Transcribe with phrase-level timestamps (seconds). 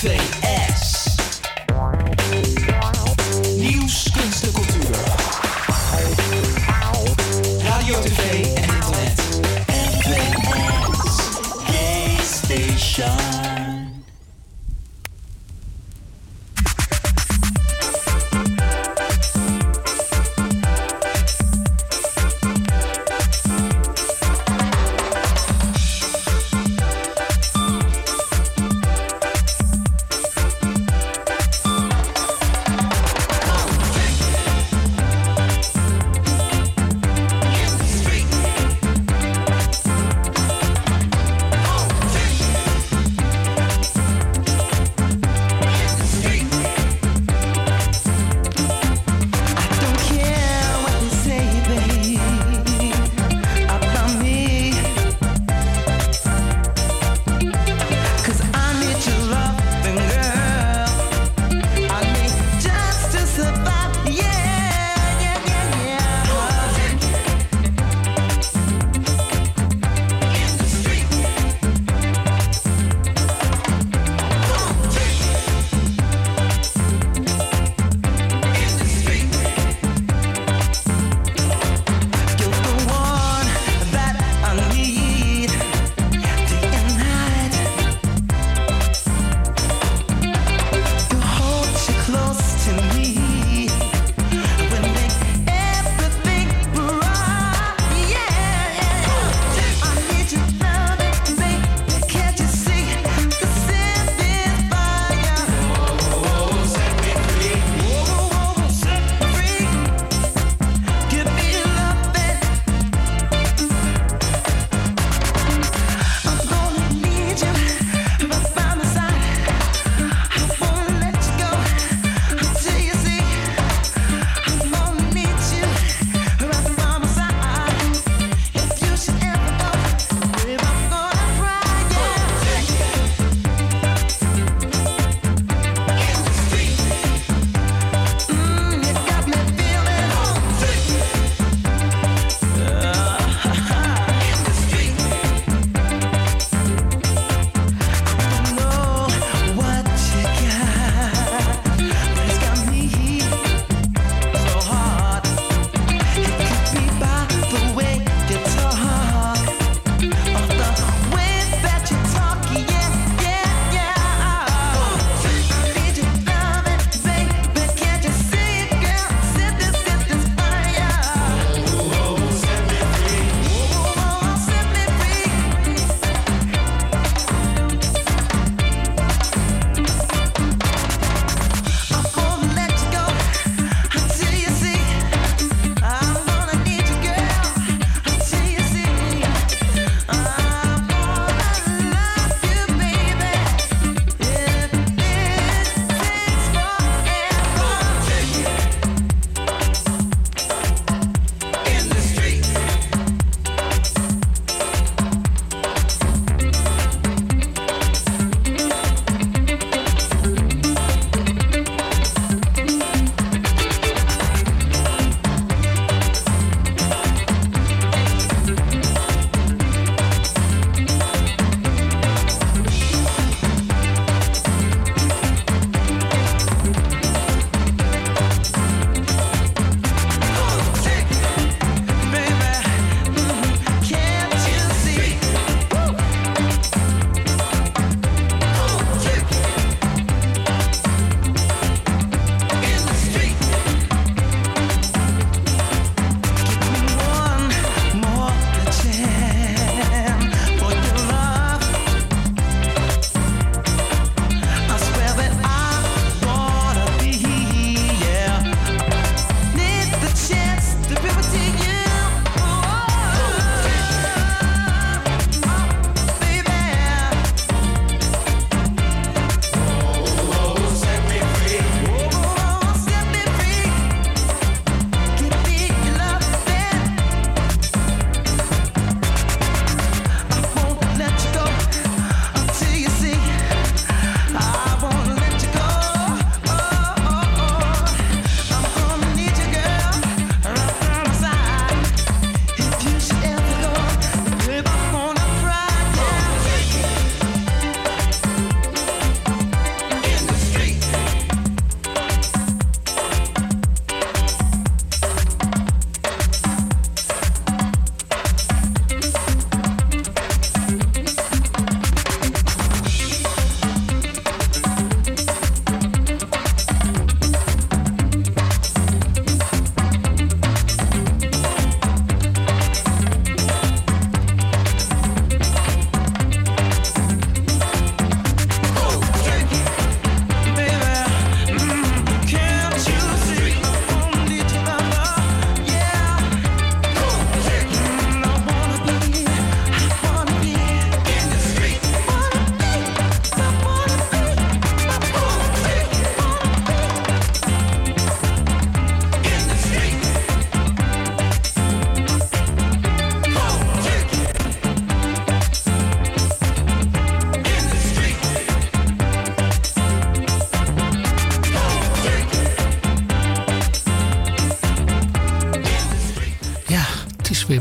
[0.00, 0.47] thing.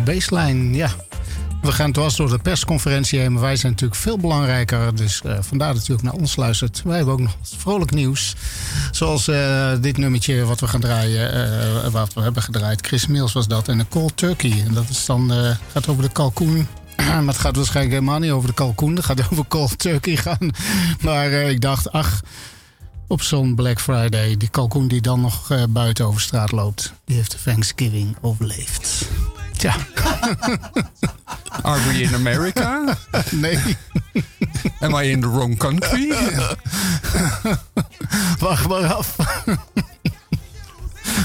[0.08, 0.76] Baseline.
[0.76, 0.90] Ja,
[1.62, 3.32] we gaan dwars door de persconferentie heen.
[3.32, 4.96] Maar wij zijn natuurlijk veel belangrijker.
[4.96, 6.82] Dus uh, vandaar natuurlijk naar ons luistert.
[6.84, 8.36] Wij hebben ook nog vrolijk nieuws.
[8.92, 11.34] Zoals uh, dit nummertje wat we gaan draaien.
[11.86, 12.88] Uh, wat we hebben gedraaid.
[12.88, 13.68] Chris Mills was dat.
[13.68, 14.64] En een cold turkey.
[14.68, 15.32] En dat is dan,
[15.72, 16.68] gaat over de kalkoen.
[16.98, 18.96] maar het gaat waarschijnlijk helemaal niet over de kalkoen.
[18.96, 20.52] Het gaat over cold turkey gaan.
[21.02, 22.22] Maar ik dacht, ach
[23.08, 24.38] op zo'n Black Friday.
[24.38, 26.94] Die kalkoen die dan nog buiten over straat loopt.
[27.06, 29.08] Die heeft de Thanksgiving overleefd.
[29.58, 29.76] Tja.
[31.64, 32.98] Are we in America?
[33.32, 33.60] Nee.
[34.80, 36.10] Am I in the wrong country?
[38.40, 39.16] Wacht maar af.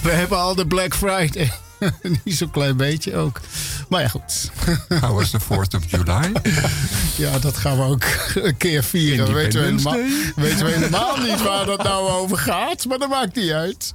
[0.03, 1.53] We hebben al de Black Friday.
[2.25, 3.41] Niet zo'n klein beetje ook.
[3.89, 4.51] Maar ja, goed.
[5.01, 6.33] How was the 4th of July?
[7.17, 8.05] ja, dat gaan we ook
[8.35, 9.35] een keer vieren.
[9.35, 9.97] Weten we, helemaal,
[10.37, 12.87] weten we helemaal niet waar dat nou over gaat.
[12.87, 13.95] Maar dat maakt niet uit.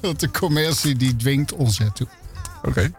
[0.00, 2.06] Want de commercie die dwingt ons ertoe.
[2.58, 2.68] Oké.
[2.68, 2.92] Okay.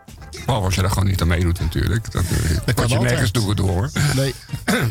[0.45, 2.11] Well, als je daar gewoon niet aan meedoet natuurlijk.
[2.11, 2.23] Dan
[2.65, 3.89] dat word je nergens door door.
[4.15, 4.33] Nee.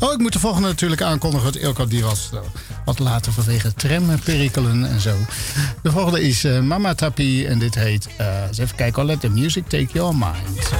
[0.00, 1.44] oh, ik moet de volgende natuurlijk aankondigen.
[1.44, 2.40] Want Ilko die was uh,
[2.84, 5.16] wat later vanwege tramperikelen en zo.
[5.82, 8.08] De volgende is uh, Mama Tapi en dit heet...
[8.20, 9.02] Uh, eens even kijken.
[9.02, 10.72] Oh, let the music take your mind.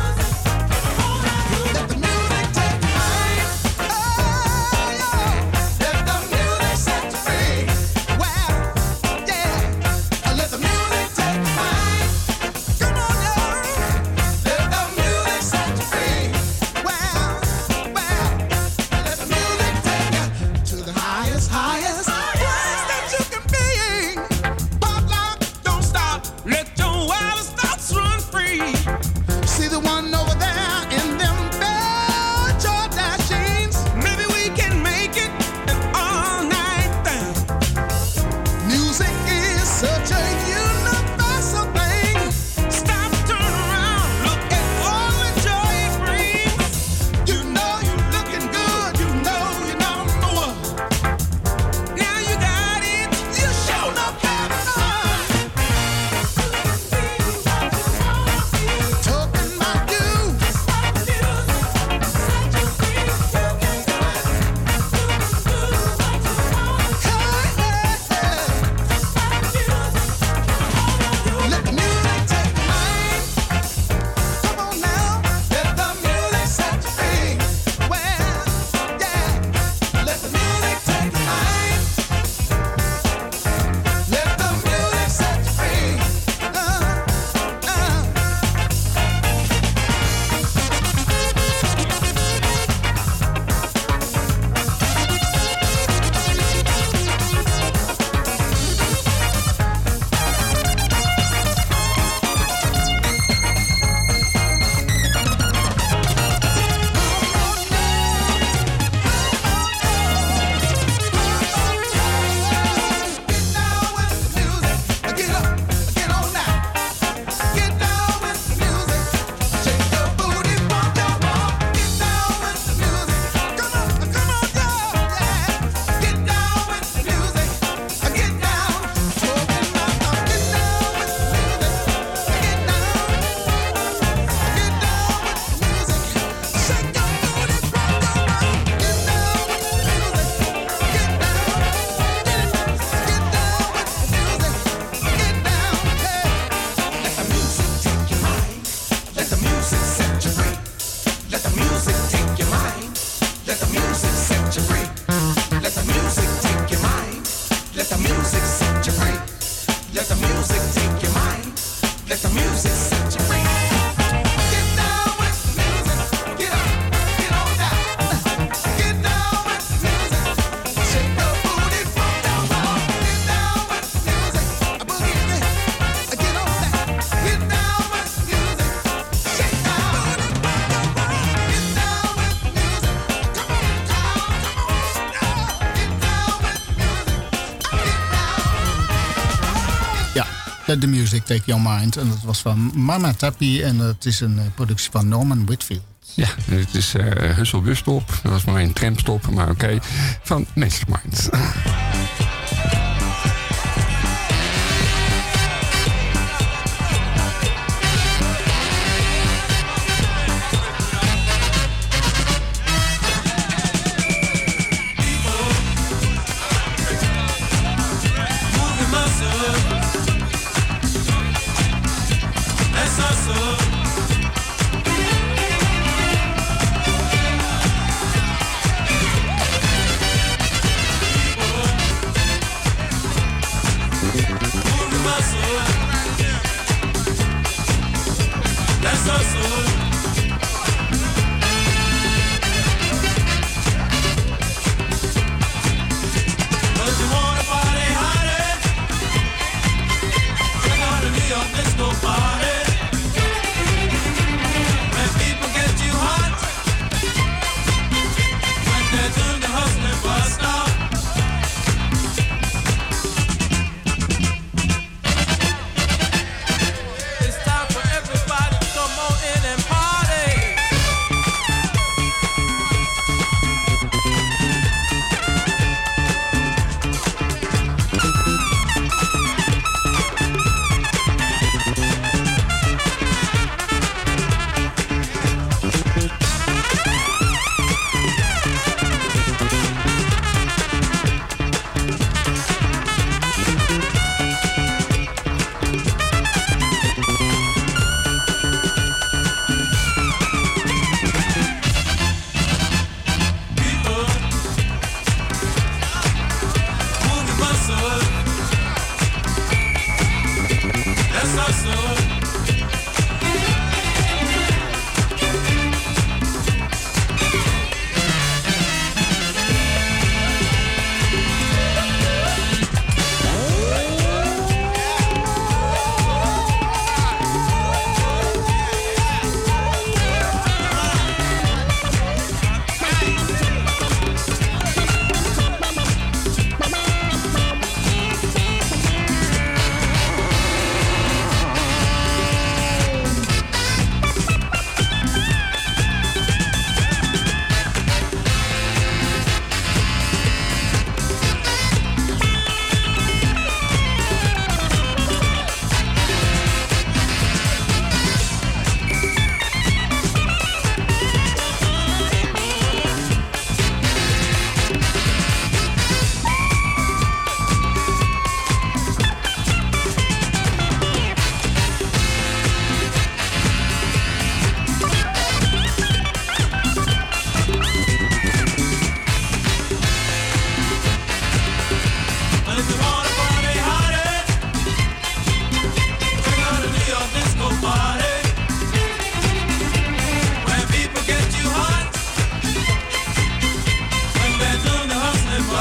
[190.67, 191.97] The Music Take Your Mind.
[191.97, 195.83] En dat was van Mama Tapi en dat is een eh, productie van Norman Whitfield.
[196.15, 197.05] Ja, het is uh,
[197.37, 198.09] Hussel Busstop.
[198.23, 199.65] Dat was maar een tramstop, maar oké.
[199.65, 199.81] Okay.
[200.23, 201.29] Van Mastermind.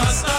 [0.06, 0.35] Rasta.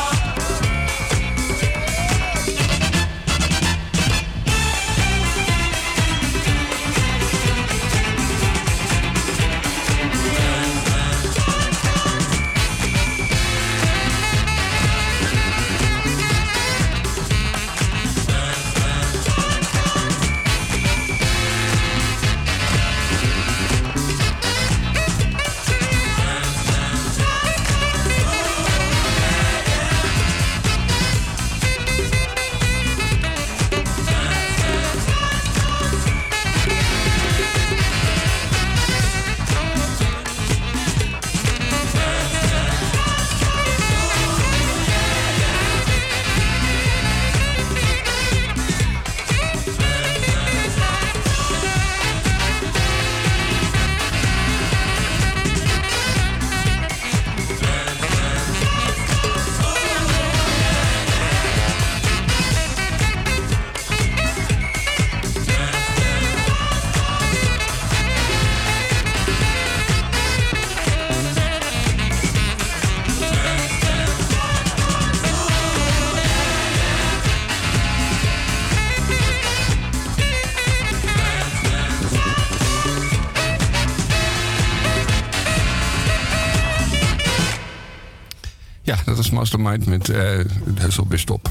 [89.46, 91.50] Mastermind met uh, de Husselbusstop.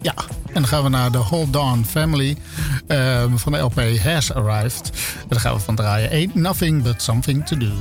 [0.00, 0.14] Ja,
[0.46, 2.36] en dan gaan we naar de Hold On Family
[2.88, 4.90] uh, van de LP Has Arrived.
[5.20, 7.72] En dan gaan we van draaien Ain't Nothing But Something To Do.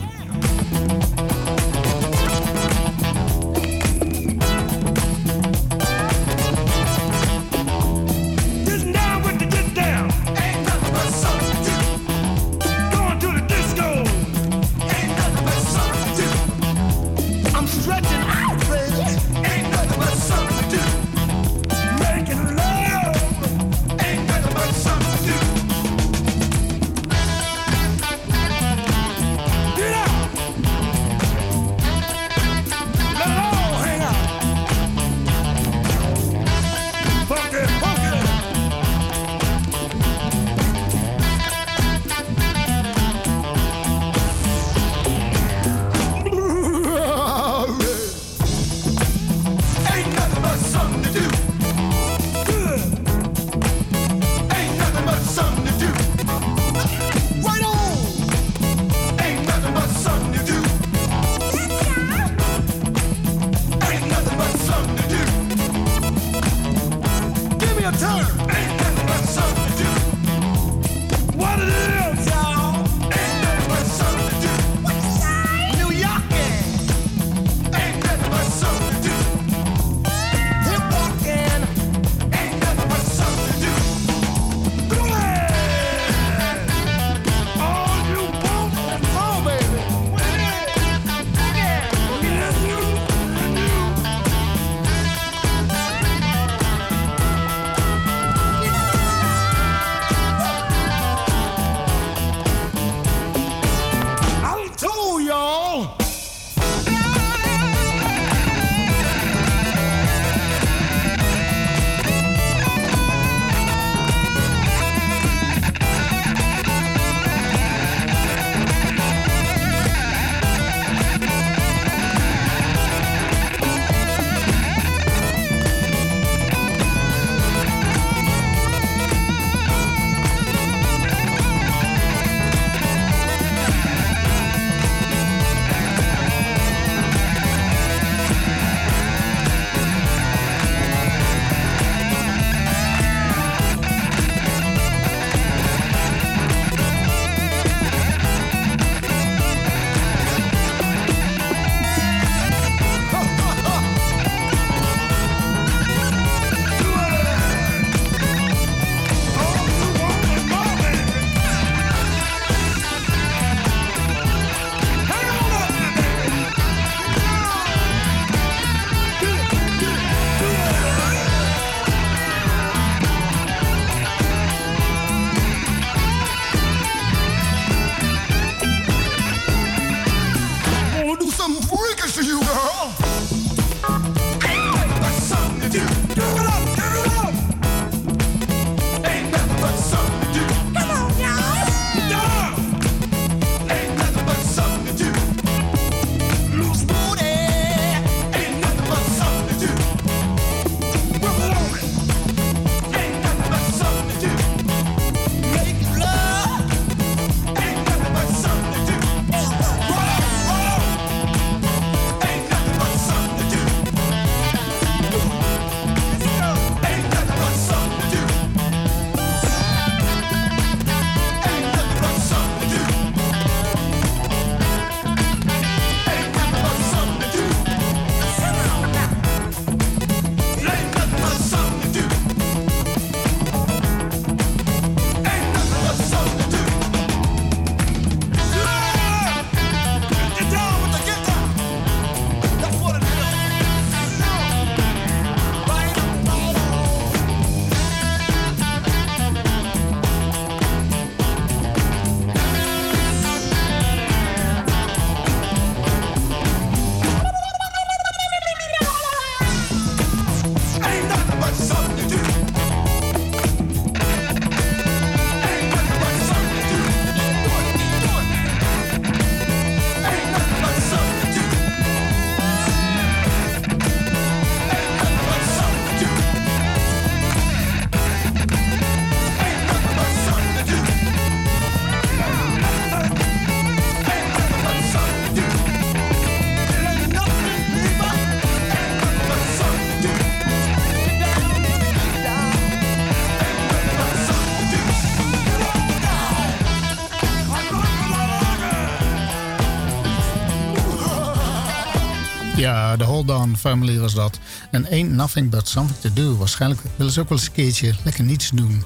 [302.66, 304.40] Ja, de Hold On Family was dat.
[304.72, 306.38] En Ain't Nothing But Something To Do.
[306.38, 308.84] Waarschijnlijk willen ze ook wel eens een keertje lekker niets doen.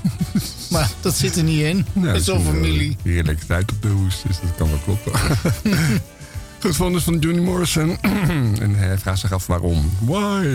[0.70, 1.86] maar dat zit er niet in.
[2.00, 2.96] Het is zo'n eh, familie.
[3.02, 5.12] Heerlijke tijd op de hoes, dus dat kan wel kloppen.
[6.60, 7.98] Goed, van dus van Johnny Morrison.
[8.64, 9.90] en hij vraagt zich af waarom.
[9.98, 10.46] Why?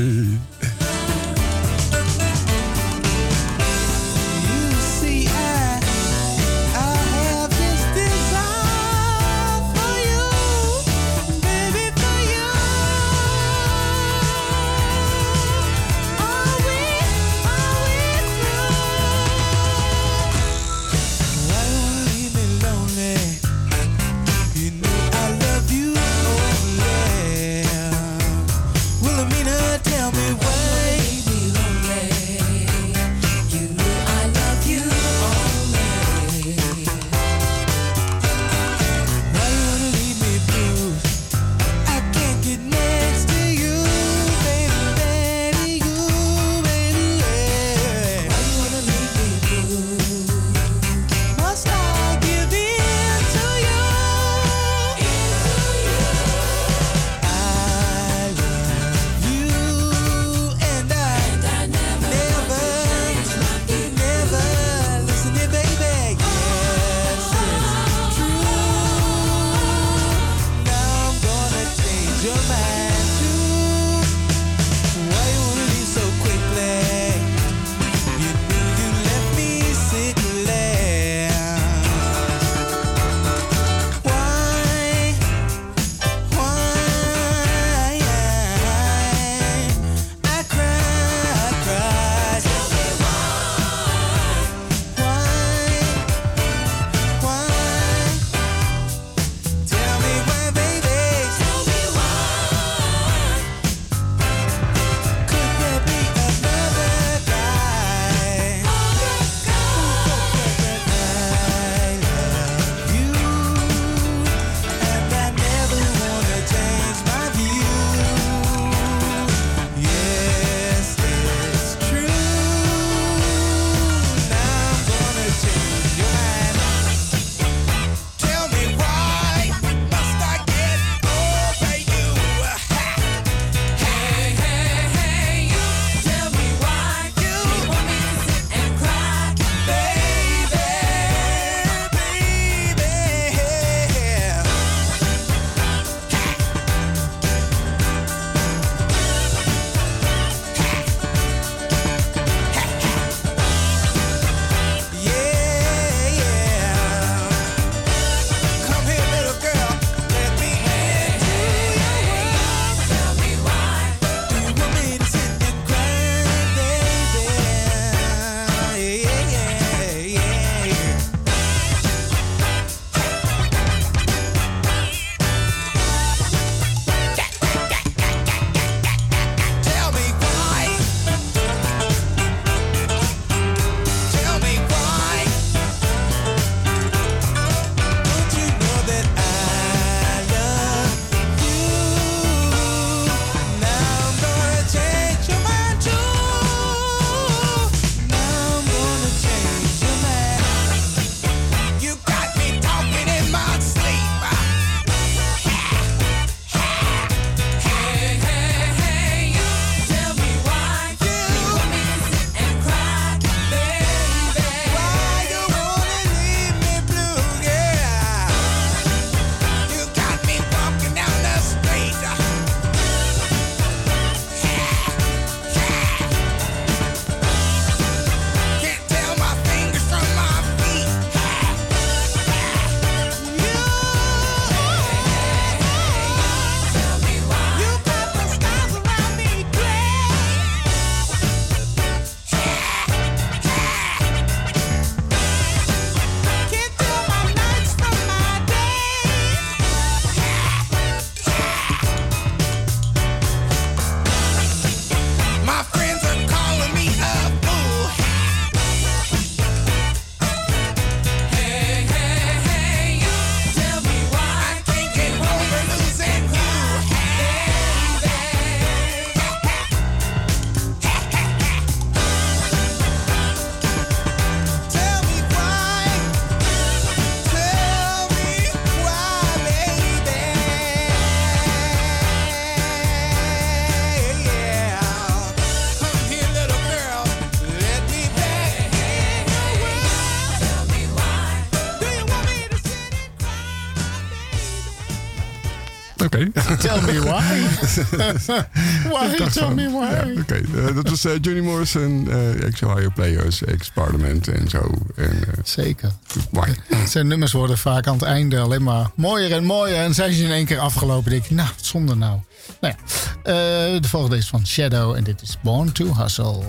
[298.90, 299.30] why?
[299.32, 300.12] Tell me why.
[300.14, 304.72] Ja, Oké, eh, dat was uh, Johnny Morrison, eh, uh, ex-Ohio Players, ex-Parlement en zo.
[304.96, 305.92] En, Zeker.
[306.32, 306.50] Why?
[306.88, 309.78] Zijn nummers worden vaak aan het einde alleen maar mooier en mooier.
[309.78, 311.12] En zijn ze in één keer afgelopen.
[311.12, 312.20] Denk ik, nou, zonde nou.
[312.62, 316.44] Nou ja, de volgende is van Shadow en dit is Born to Hustle.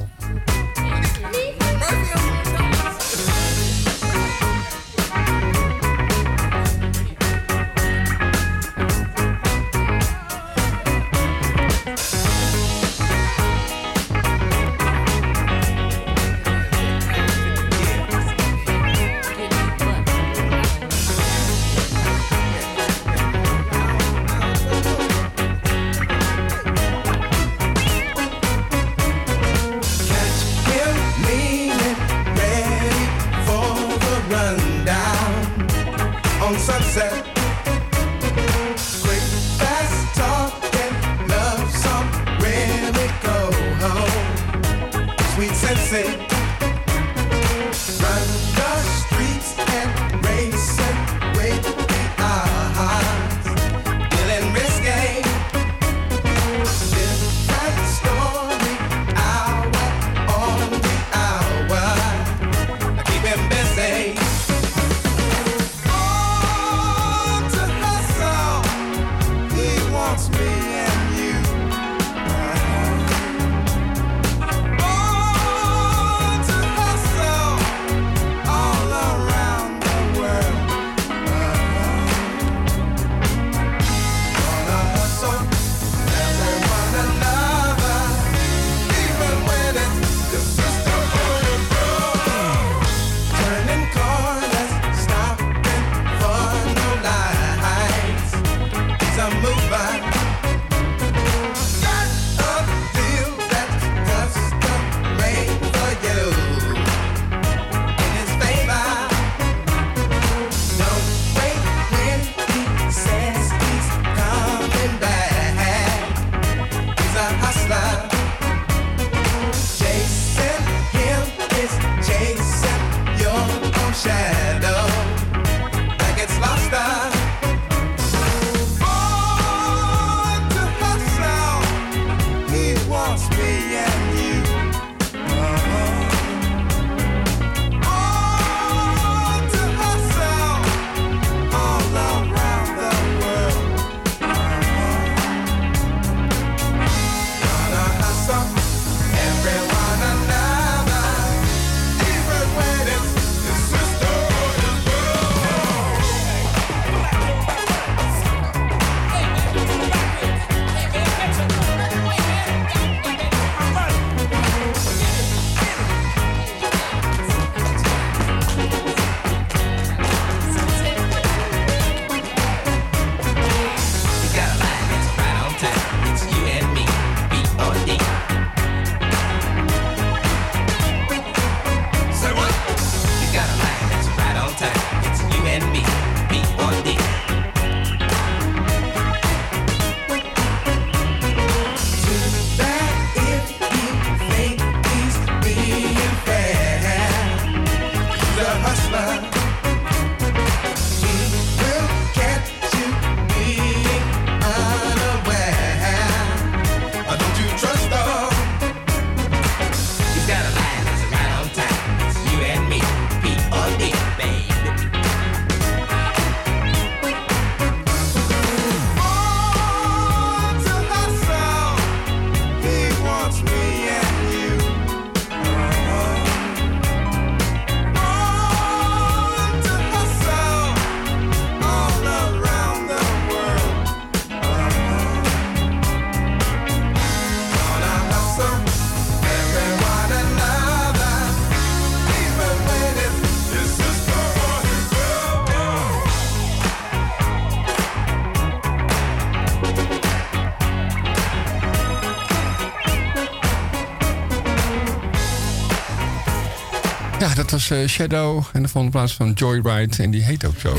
[257.44, 258.44] dat was eh, Shadow.
[258.52, 260.02] En de volgende plaats van Joyride.
[260.02, 260.76] En die heet ook zo.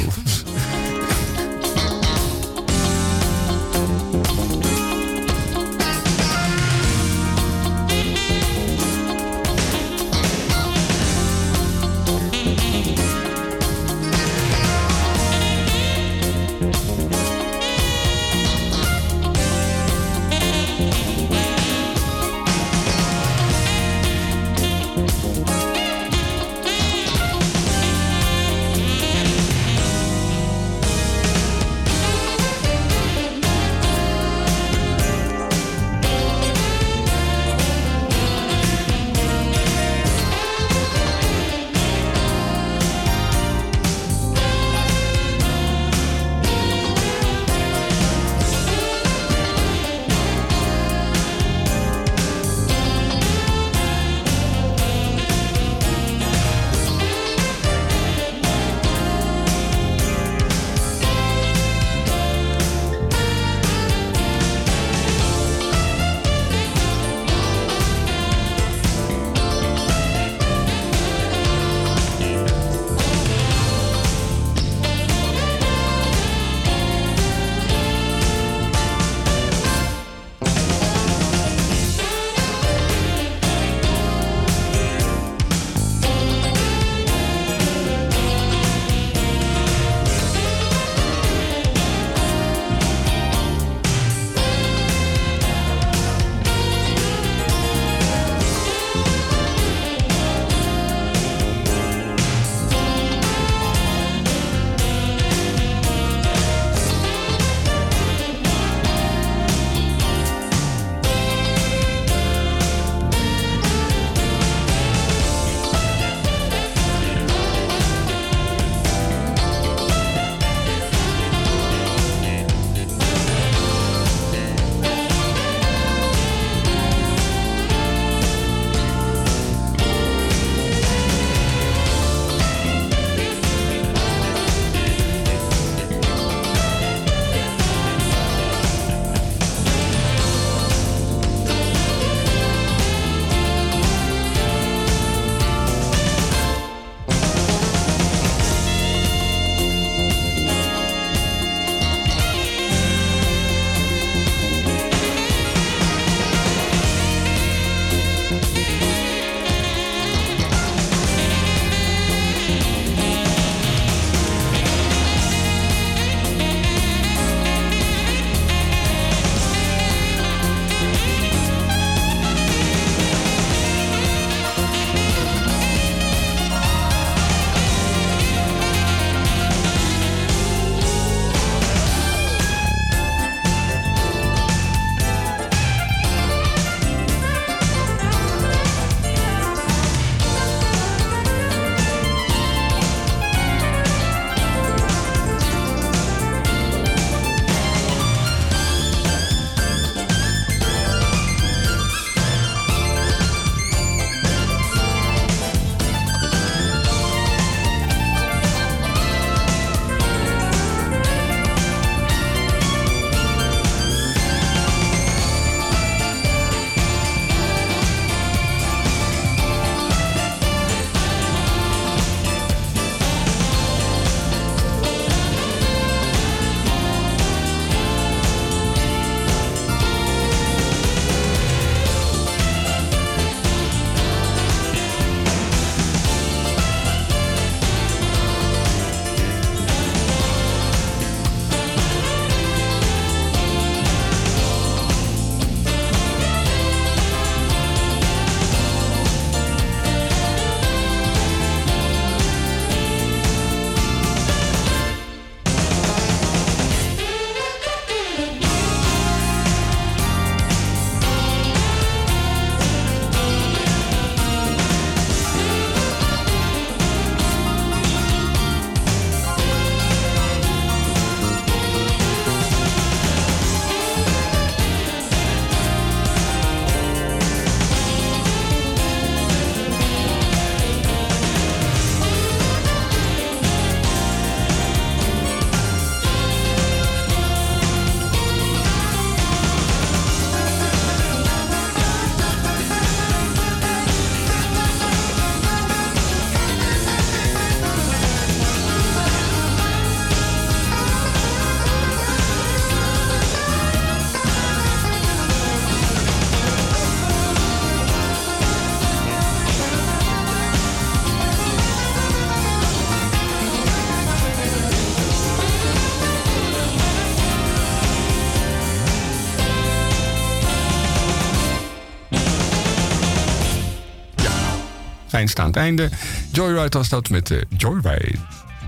[325.26, 325.89] eindstaand einde.
[326.32, 328.17] Joyride was dat met eh, Joyride.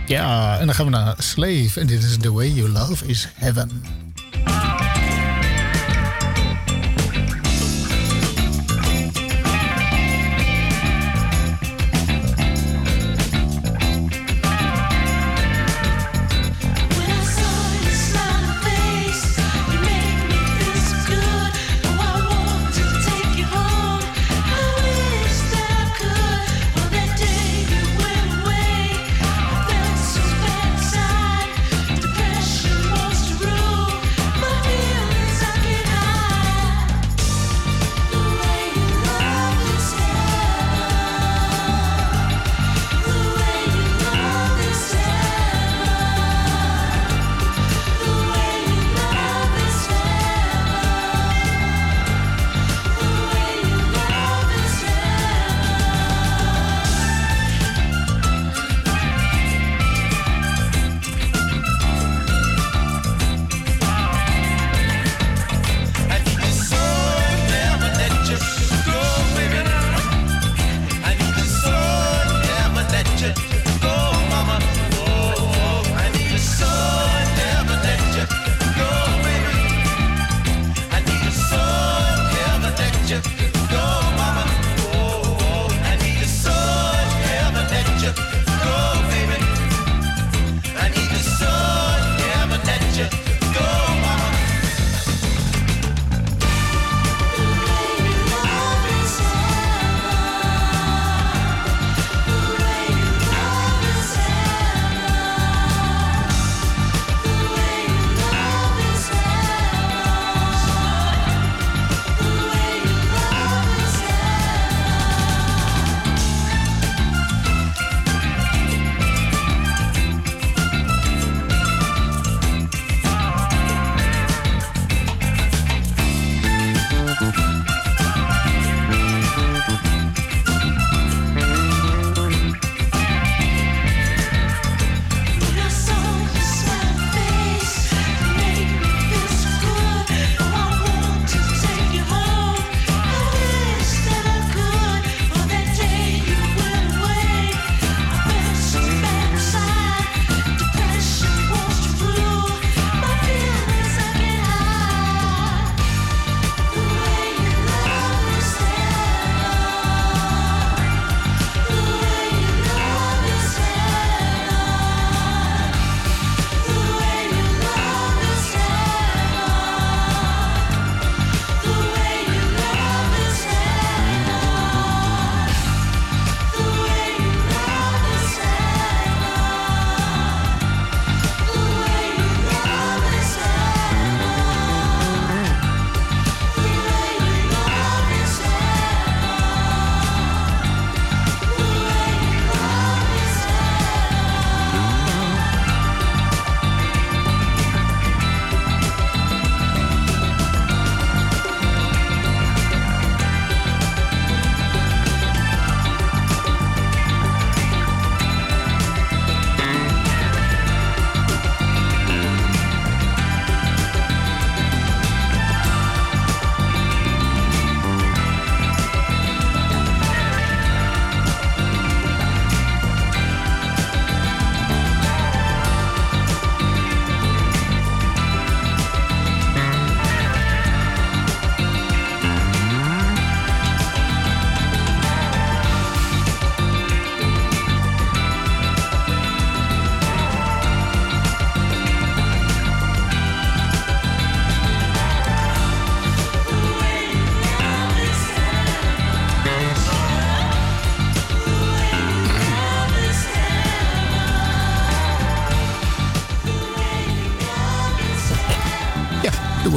[0.08, 1.80] Ja, en dan gaan we naar Slave.
[1.80, 3.84] En dit is The Way You Love Is Heaven.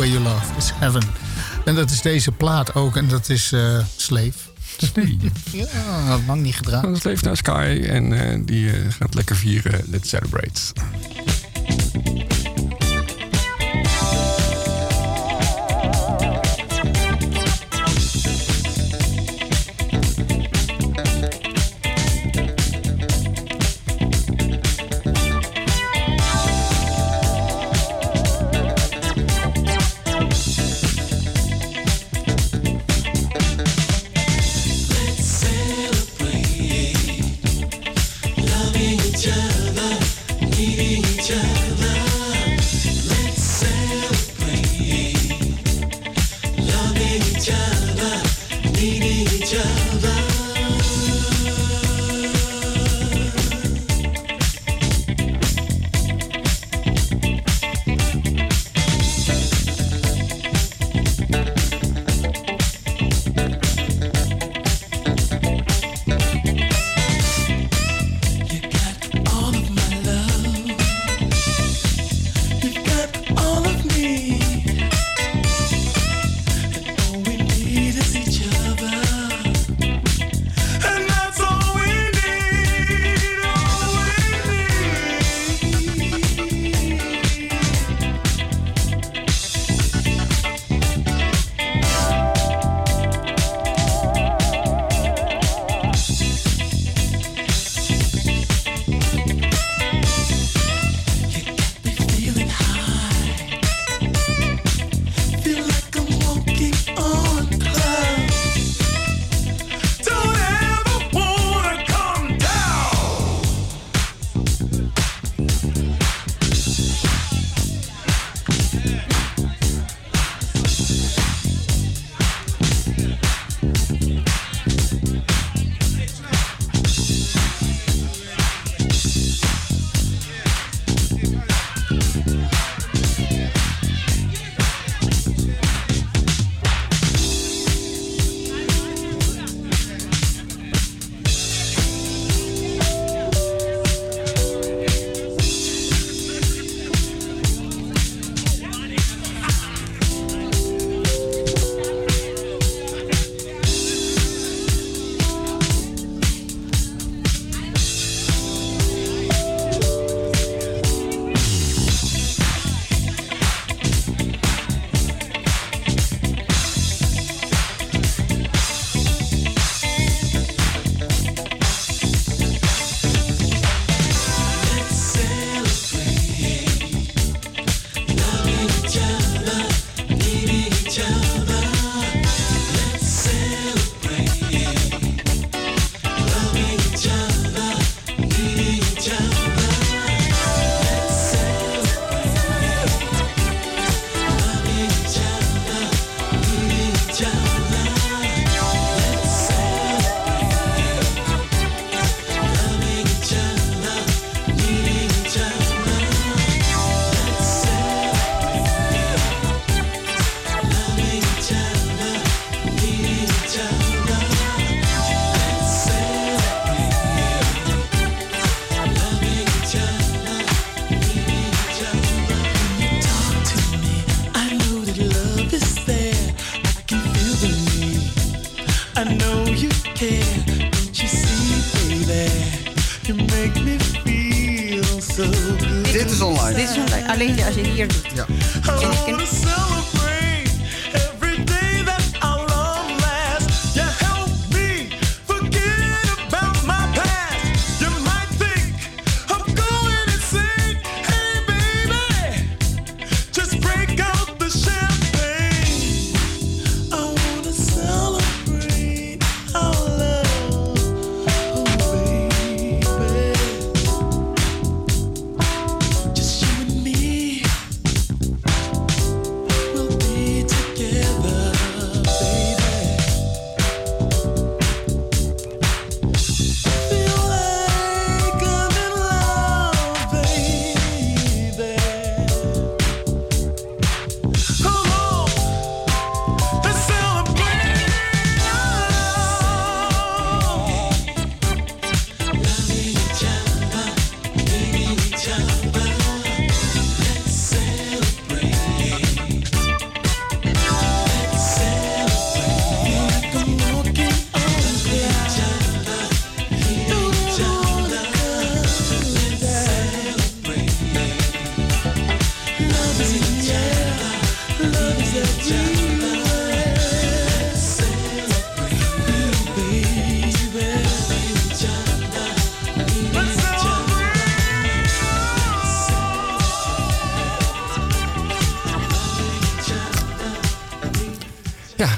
[0.00, 1.02] Where Love Is Heaven.
[1.64, 2.96] En dat is deze plaat ook.
[2.96, 4.32] En dat is uh, Slave.
[4.76, 5.16] Slave.
[5.52, 7.02] ja, lang niet gedraaid.
[7.02, 9.84] Dat naar Sky en eh, die eh, gaat lekker vieren.
[9.90, 10.60] Let's celebrate.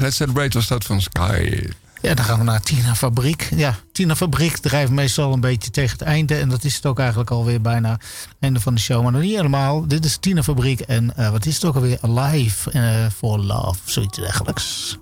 [0.02, 1.68] Let's Celebrate was dat van Sky.
[2.00, 3.48] Ja, dan gaan we naar Tina Fabriek.
[3.54, 6.34] Ja, Tina Fabriek drijft meestal een beetje tegen het einde.
[6.34, 9.02] En dat is het ook eigenlijk alweer bijna het einde van de show.
[9.02, 9.86] Maar nog niet helemaal.
[9.86, 10.80] Dit is Tina Fabriek.
[10.80, 11.98] En eh, wat is het ook alweer?
[12.00, 13.78] Alive eh, for Love.
[13.84, 14.98] Zoiets dergelijks.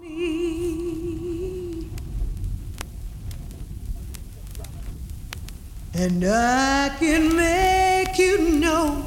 [5.95, 9.05] And I can make you know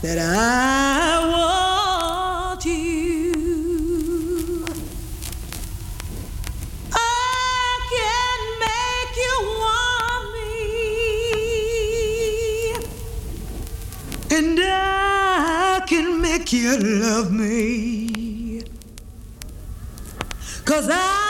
[0.00, 2.97] that I want you.
[14.38, 18.62] And I can make you love me.
[20.64, 21.27] Cause I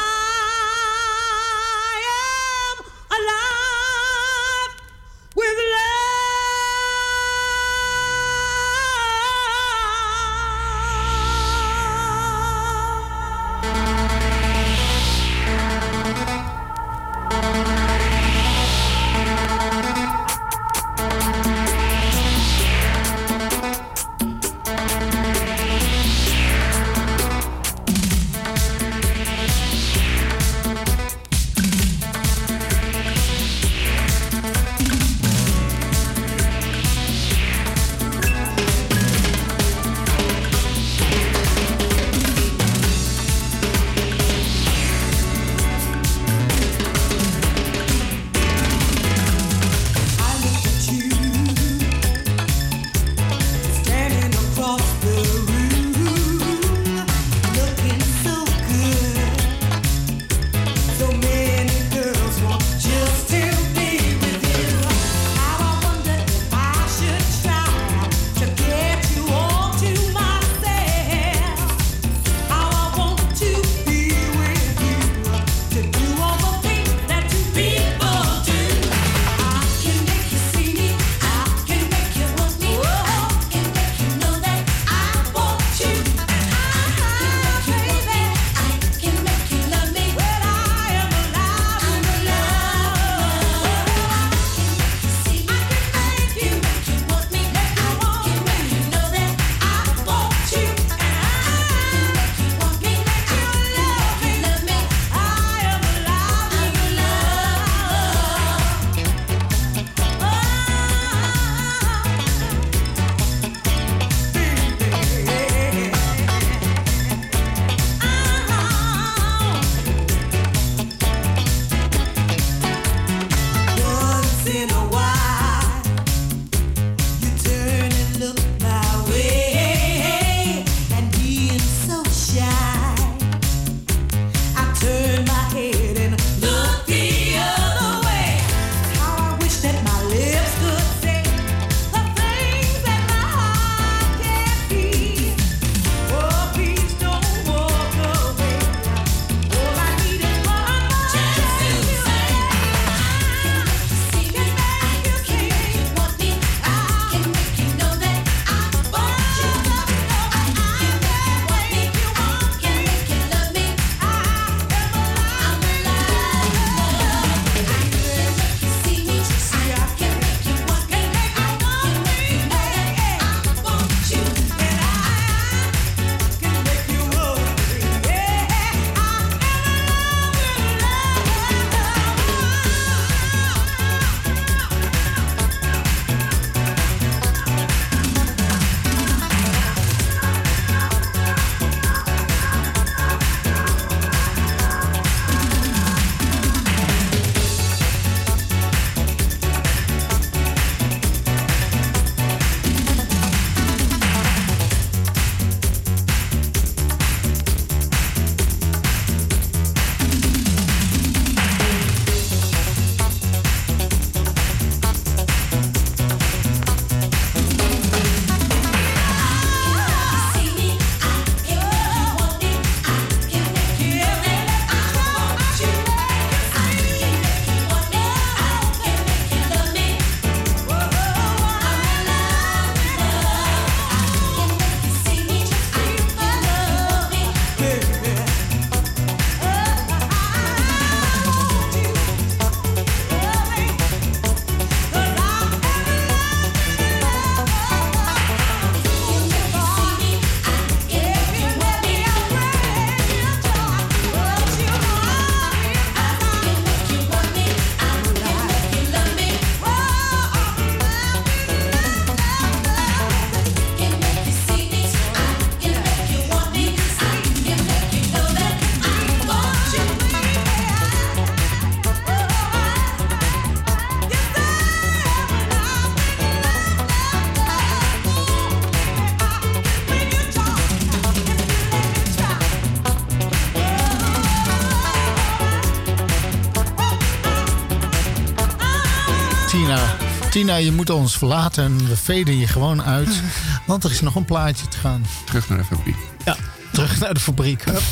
[290.49, 293.09] Tina, je moet ons verlaten en we veden je gewoon uit.
[293.66, 295.07] Want er is nog een plaatje te gaan.
[295.24, 295.96] Terug naar de fabriek.
[296.24, 296.36] Ja,
[296.72, 297.64] terug naar de fabriek.
[297.64, 297.82] Hup.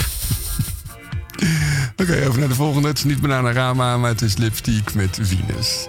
[2.03, 2.89] Oké, over naar de volgende.
[2.89, 5.87] Het is niet Bananarama, maar het is Lipstick met Venus.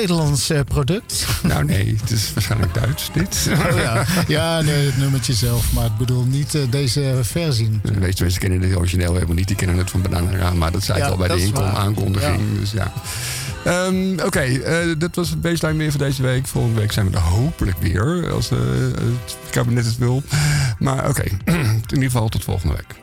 [0.00, 1.26] Nederlands eh, product.
[1.42, 3.48] Nou nee, het is waarschijnlijk Duits dit.
[3.70, 5.72] Oh ja, ja nee, het nummertje zelf.
[5.72, 7.80] Maar ik bedoel niet eh, deze versie.
[7.82, 9.46] De meeste mensen kennen het origineel helemaal niet.
[9.46, 10.70] Die kennen het van Bananarama.
[10.70, 12.58] Dat zei ik Ja, al bij de inkom aankondiging.
[12.60, 12.92] Dus ja.
[13.64, 16.46] Ehm, Oké, eh, dat was het baseline weer voor deze week.
[16.46, 18.32] Volgende week zijn we er hopelijk weer.
[18.32, 18.58] Als eh,
[18.94, 20.22] het kabinet het wil.
[20.78, 22.94] Maar oké, in ieder geval tot volgende week.